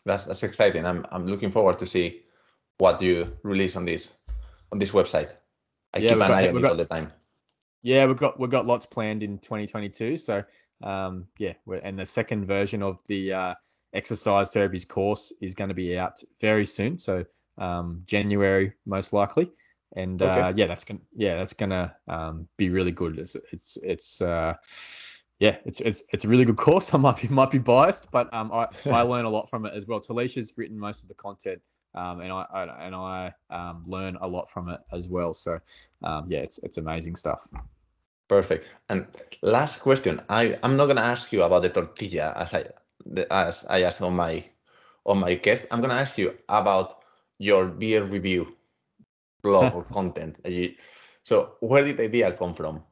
[0.05, 0.85] That's that's exciting.
[0.85, 2.23] I'm I'm looking forward to see
[2.79, 4.15] what you release on this
[4.71, 5.29] on this website.
[5.93, 7.11] I yeah, keep an got, eye on it got, all the time.
[7.83, 10.17] Yeah, we've got we've got lots planned in 2022.
[10.17, 10.43] So
[10.83, 13.53] um, yeah, and the second version of the uh,
[13.93, 16.97] exercise therapies course is going to be out very soon.
[16.97, 17.25] So
[17.59, 19.51] um, January most likely
[19.95, 20.41] and okay.
[20.41, 23.17] uh, yeah, that's gonna yeah that's gonna um, be really good.
[23.17, 24.53] It's it's it's uh,
[25.39, 26.93] yeah, it's it's it's a really good course.
[26.93, 29.73] I might be might be biased, but um, I I learn a lot from it
[29.73, 29.99] as well.
[29.99, 31.61] Talisha's written most of the content,
[31.95, 35.33] um, and I, I and I um, learn a lot from it as well.
[35.33, 35.59] So
[36.03, 37.47] um, yeah, it's it's amazing stuff.
[38.27, 38.67] Perfect.
[38.89, 39.07] And
[39.41, 42.65] last question, I I'm not gonna ask you about the tortilla as I
[43.31, 44.45] as I asked on my
[45.07, 45.65] on my guest.
[45.71, 46.98] I'm gonna ask you about
[47.39, 48.55] your beer review
[49.41, 50.35] blog or content.
[51.23, 52.83] So where did the idea come from?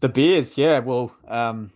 [0.00, 0.78] The beers, yeah.
[0.80, 1.72] Well, um,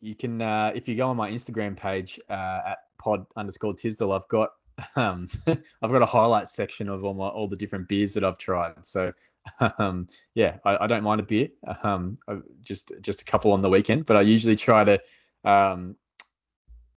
[0.00, 4.12] you can uh, if you go on my Instagram page uh, at pod underscore Tisdall,
[4.12, 4.50] I've got
[4.94, 8.38] um, I've got a highlight section of all my all the different beers that I've
[8.38, 8.86] tried.
[8.86, 9.12] So
[9.78, 11.48] um, yeah, I, I, don't mind a beer.
[11.82, 12.18] Um,
[12.62, 15.00] just just a couple on the weekend, but I usually try to
[15.44, 15.96] um,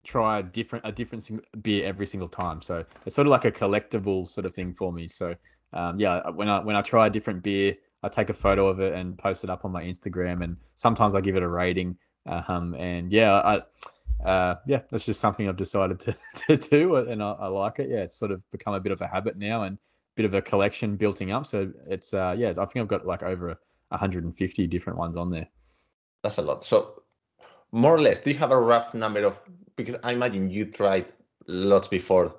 [0.04, 1.30] try a different a different
[1.62, 2.62] beer every single time.
[2.62, 5.08] So it's sort of like a collectible sort of thing for me.
[5.08, 5.34] So
[5.72, 8.68] um, yeah, uh, when I when I try a different beer, I take a photo
[8.68, 11.48] of it and post it up on my Instagram, and sometimes I give it a
[11.48, 11.96] rating.
[12.26, 13.62] Um, and yeah, I.
[14.24, 16.16] Uh, yeah, that's just something I've decided to,
[16.48, 17.88] to do, and I, I, like it.
[17.88, 19.78] Yeah, it's sort of become a bit of a habit now, and
[20.16, 21.46] bit of a collection building up.
[21.46, 23.56] So it's uh, yeah, I think I've got like over
[23.90, 25.46] 150 different ones on there.
[26.24, 26.64] That's a lot.
[26.64, 27.02] So
[27.70, 29.38] more or less, do you have a rough number of
[29.78, 31.06] because I imagine you tried
[31.46, 32.34] lots before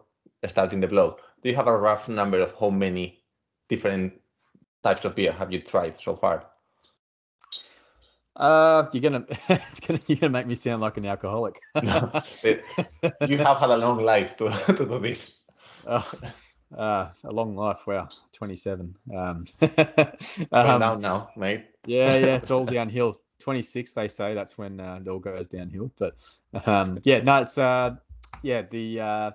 [0.47, 1.17] starting the blog.
[1.41, 3.23] Do you have a rough number of how many
[3.67, 4.13] different
[4.83, 6.45] types of beer have you tried so far?
[8.35, 11.59] Uh, you're gonna, it's gonna, you're gonna make me sound like an alcoholic.
[11.83, 12.11] no,
[12.43, 12.63] it,
[13.27, 15.31] you have had a long life to, to do this.
[15.87, 16.09] Oh,
[16.77, 17.79] uh, a long life.
[17.87, 18.95] Wow, 27.
[19.15, 19.45] Um,
[20.51, 21.65] um down now, mate.
[21.85, 23.19] yeah, yeah, it's all downhill.
[23.39, 25.91] 26, they say that's when uh, it all goes downhill.
[25.97, 26.15] But
[26.65, 27.95] um, yeah, no, it's uh,
[28.43, 29.31] yeah the uh,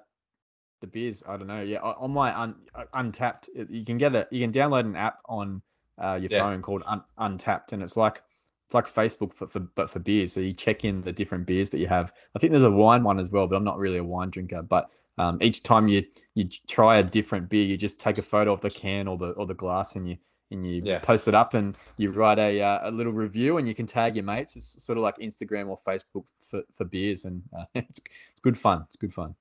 [0.80, 1.22] the beers.
[1.26, 1.62] I don't know.
[1.62, 5.20] Yeah, on my un, uh, Untappd, you can get a you can download an app
[5.26, 5.62] on
[5.98, 6.40] uh, your yeah.
[6.40, 8.22] phone called un, Untappd, and it's like
[8.66, 10.32] it's like Facebook for, for but for beers.
[10.32, 12.12] So you check in the different beers that you have.
[12.34, 14.62] I think there's a wine one as well, but I'm not really a wine drinker.
[14.62, 18.52] But um, each time you you try a different beer, you just take a photo
[18.52, 20.16] of the can or the or the glass, and you
[20.50, 20.98] and you yeah.
[20.98, 24.14] post it up and you write a, uh, a little review and you can tag
[24.16, 24.56] your mates.
[24.56, 28.58] It's sort of like Instagram or Facebook for, for beers and uh, it's, it's good
[28.58, 28.84] fun.
[28.86, 29.34] It's good fun.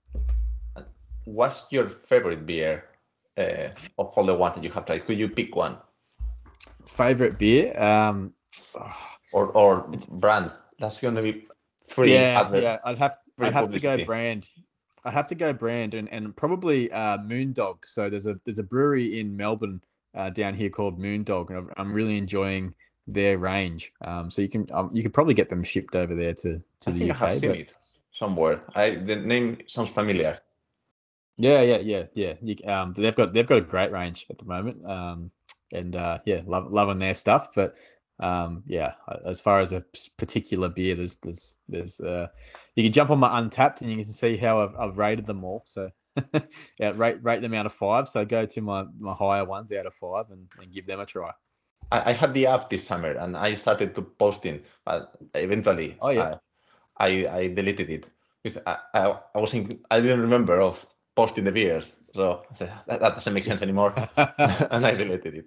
[1.25, 2.85] What's your favorite beer
[3.37, 5.05] uh, of all the ones that you have tried?
[5.05, 5.77] Could you pick one?
[6.85, 7.79] Favorite beer?
[7.81, 8.33] Um,
[9.31, 10.51] or or brand?
[10.79, 11.47] That's going to be
[11.87, 12.13] free.
[12.13, 12.77] Yeah, yeah.
[12.83, 14.49] I'd have I'd have to go brand.
[15.05, 17.77] I'd have to go brand and, and probably uh, Moondog.
[17.85, 19.81] So there's a there's a brewery in Melbourne
[20.15, 22.73] uh, down here called Moondog, and I'm really enjoying
[23.07, 23.91] their range.
[24.01, 26.89] Um, so you can um, you could probably get them shipped over there to to
[26.89, 27.21] I the UK.
[27.21, 27.59] I have seen but...
[27.59, 27.73] it
[28.11, 28.61] somewhere.
[28.75, 30.39] I the name sounds familiar.
[31.37, 32.33] Yeah, yeah, yeah, yeah.
[32.41, 34.85] You, um, they've got they've got a great range at the moment.
[34.85, 35.31] Um,
[35.73, 37.49] and uh, yeah, love loving their stuff.
[37.53, 37.75] But
[38.19, 38.93] um, yeah,
[39.25, 39.83] as far as a
[40.17, 42.27] particular beer, there's there's there's uh,
[42.75, 45.43] you can jump on my Untappd and you can see how I've, I've rated them
[45.43, 45.63] all.
[45.65, 45.89] So
[46.79, 48.07] yeah, rate rate them out of five.
[48.07, 51.05] So go to my my higher ones out of five and, and give them a
[51.05, 51.31] try.
[51.91, 56.09] I, I had the app this summer and I started to posting, but eventually, oh
[56.09, 56.35] yeah,
[56.97, 58.05] I I, I deleted it
[58.65, 60.85] I, I, I was in, I didn't remember of
[61.15, 65.45] posting the beers, so that, that doesn't make sense anymore, and I deleted it.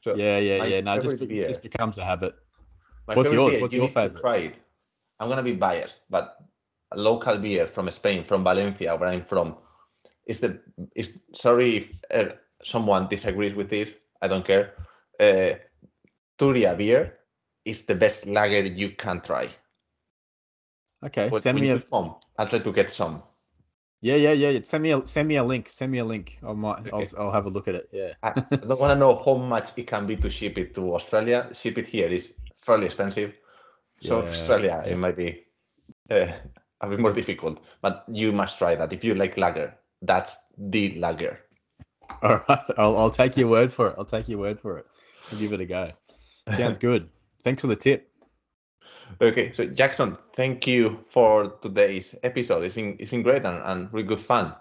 [0.00, 0.80] So yeah, yeah, yeah.
[0.80, 2.34] No, just beer, just becomes a habit.
[3.06, 3.52] What's yours?
[3.54, 4.20] Beer, What's you your favorite?
[4.20, 4.54] Try it.
[5.18, 6.36] I'm gonna be biased, but
[6.92, 9.56] a local beer from Spain, from Valencia, where I'm from,
[10.30, 10.60] is the
[10.94, 12.32] is sorry if uh,
[12.64, 13.98] someone disagrees with this.
[14.22, 14.74] I don't care.
[15.18, 15.58] Uh,
[16.38, 17.18] Turia beer
[17.64, 19.48] is the best lager you can try.
[21.04, 21.80] Okay, but send me a.
[21.80, 23.22] Come, I'll try to get some.
[24.02, 24.60] Yeah, yeah, yeah.
[24.62, 25.68] Send me a send me a link.
[25.68, 26.38] Send me a link.
[26.46, 26.86] I might.
[26.86, 27.08] Okay.
[27.16, 27.88] I'll, I'll have a look at it.
[27.92, 28.12] Yeah.
[28.22, 31.50] I don't want to know how much it can be to ship it to Australia.
[31.52, 33.34] Ship it here is fairly expensive.
[34.00, 35.44] So yeah, Australia, it might be
[36.10, 36.32] uh,
[36.80, 37.58] a bit more difficult.
[37.82, 39.74] But you must try that if you like lager.
[40.02, 41.40] That's the lager.
[42.22, 43.94] All right, I'll, I'll take your word for it.
[43.98, 44.86] I'll take your word for it.
[45.30, 45.90] I'll give it a go.
[46.56, 47.08] Sounds good.
[47.44, 48.10] Thanks for the tip.
[49.20, 52.64] Okay, so Jackson, thank you for today's episode.
[52.64, 54.54] It's been it's been great and, and really good fun.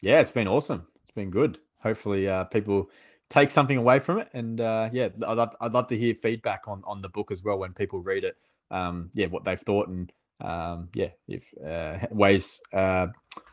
[0.00, 0.86] Yeah, it's been awesome.
[1.04, 1.58] It's been good.
[1.80, 2.90] Hopefully, uh, people
[3.30, 4.28] take something away from it.
[4.34, 7.42] And uh, yeah, I'd love, I'd love to hear feedback on on the book as
[7.42, 8.36] well when people read it.
[8.70, 13.08] Um, yeah, what they've thought and um, yeah, if uh, ways uh,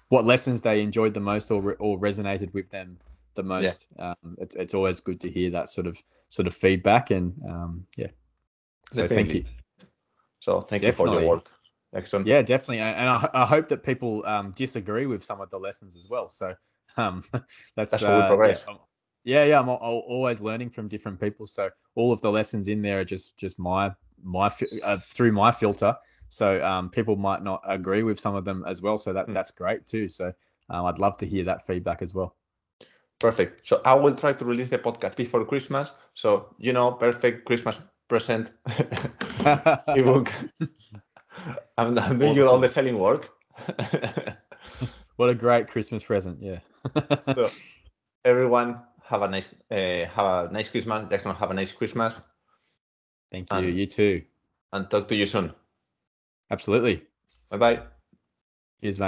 [0.10, 2.98] what lessons they enjoyed the most or or resonated with them
[3.36, 3.88] the most.
[3.98, 4.14] Yeah.
[4.24, 5.98] Um, it's it's always good to hear that sort of
[6.30, 8.08] sort of feedback and um, yeah.
[8.92, 9.16] So Definitely.
[9.16, 9.88] thank you.
[10.40, 11.14] So thank definitely.
[11.14, 11.50] you for your work.
[11.94, 12.28] Excellent.
[12.28, 15.96] Yeah, definitely, and I, I hope that people um, disagree with some of the lessons
[15.96, 16.30] as well.
[16.30, 16.54] So
[16.98, 17.24] um,
[17.76, 18.64] that's, that's uh, progress.
[19.24, 21.46] Yeah, yeah, I'm, I'm, always learning from different people.
[21.46, 23.92] So all of the lessons in there are just just my
[24.24, 24.52] my
[24.84, 25.96] uh, through my filter.
[26.30, 28.98] So um, people might not agree with some of them as well.
[28.98, 29.34] So that mm.
[29.34, 30.08] that's great too.
[30.08, 30.32] So
[30.70, 32.36] um, I'd love to hear that feedback as well.
[33.20, 33.68] Perfect.
[33.68, 35.92] So I will try to release the podcast before Christmas.
[36.14, 37.78] So you know, perfect Christmas
[38.08, 38.50] present
[39.88, 40.32] ebook.
[41.78, 42.48] I'm, I'm doing awesome.
[42.48, 43.30] all the selling work.
[45.16, 46.40] what a great Christmas present!
[46.42, 46.60] Yeah.
[47.34, 47.50] so,
[48.26, 51.10] everyone have a nice uh, have a nice Christmas.
[51.10, 52.20] Jackson, have a nice Christmas.
[53.32, 53.58] Thank you.
[53.58, 54.24] And, you too.
[54.74, 55.54] And talk to you soon.
[56.52, 57.08] Absolutely.
[57.50, 57.84] Bye bye.
[58.82, 59.08] Cheers, mate.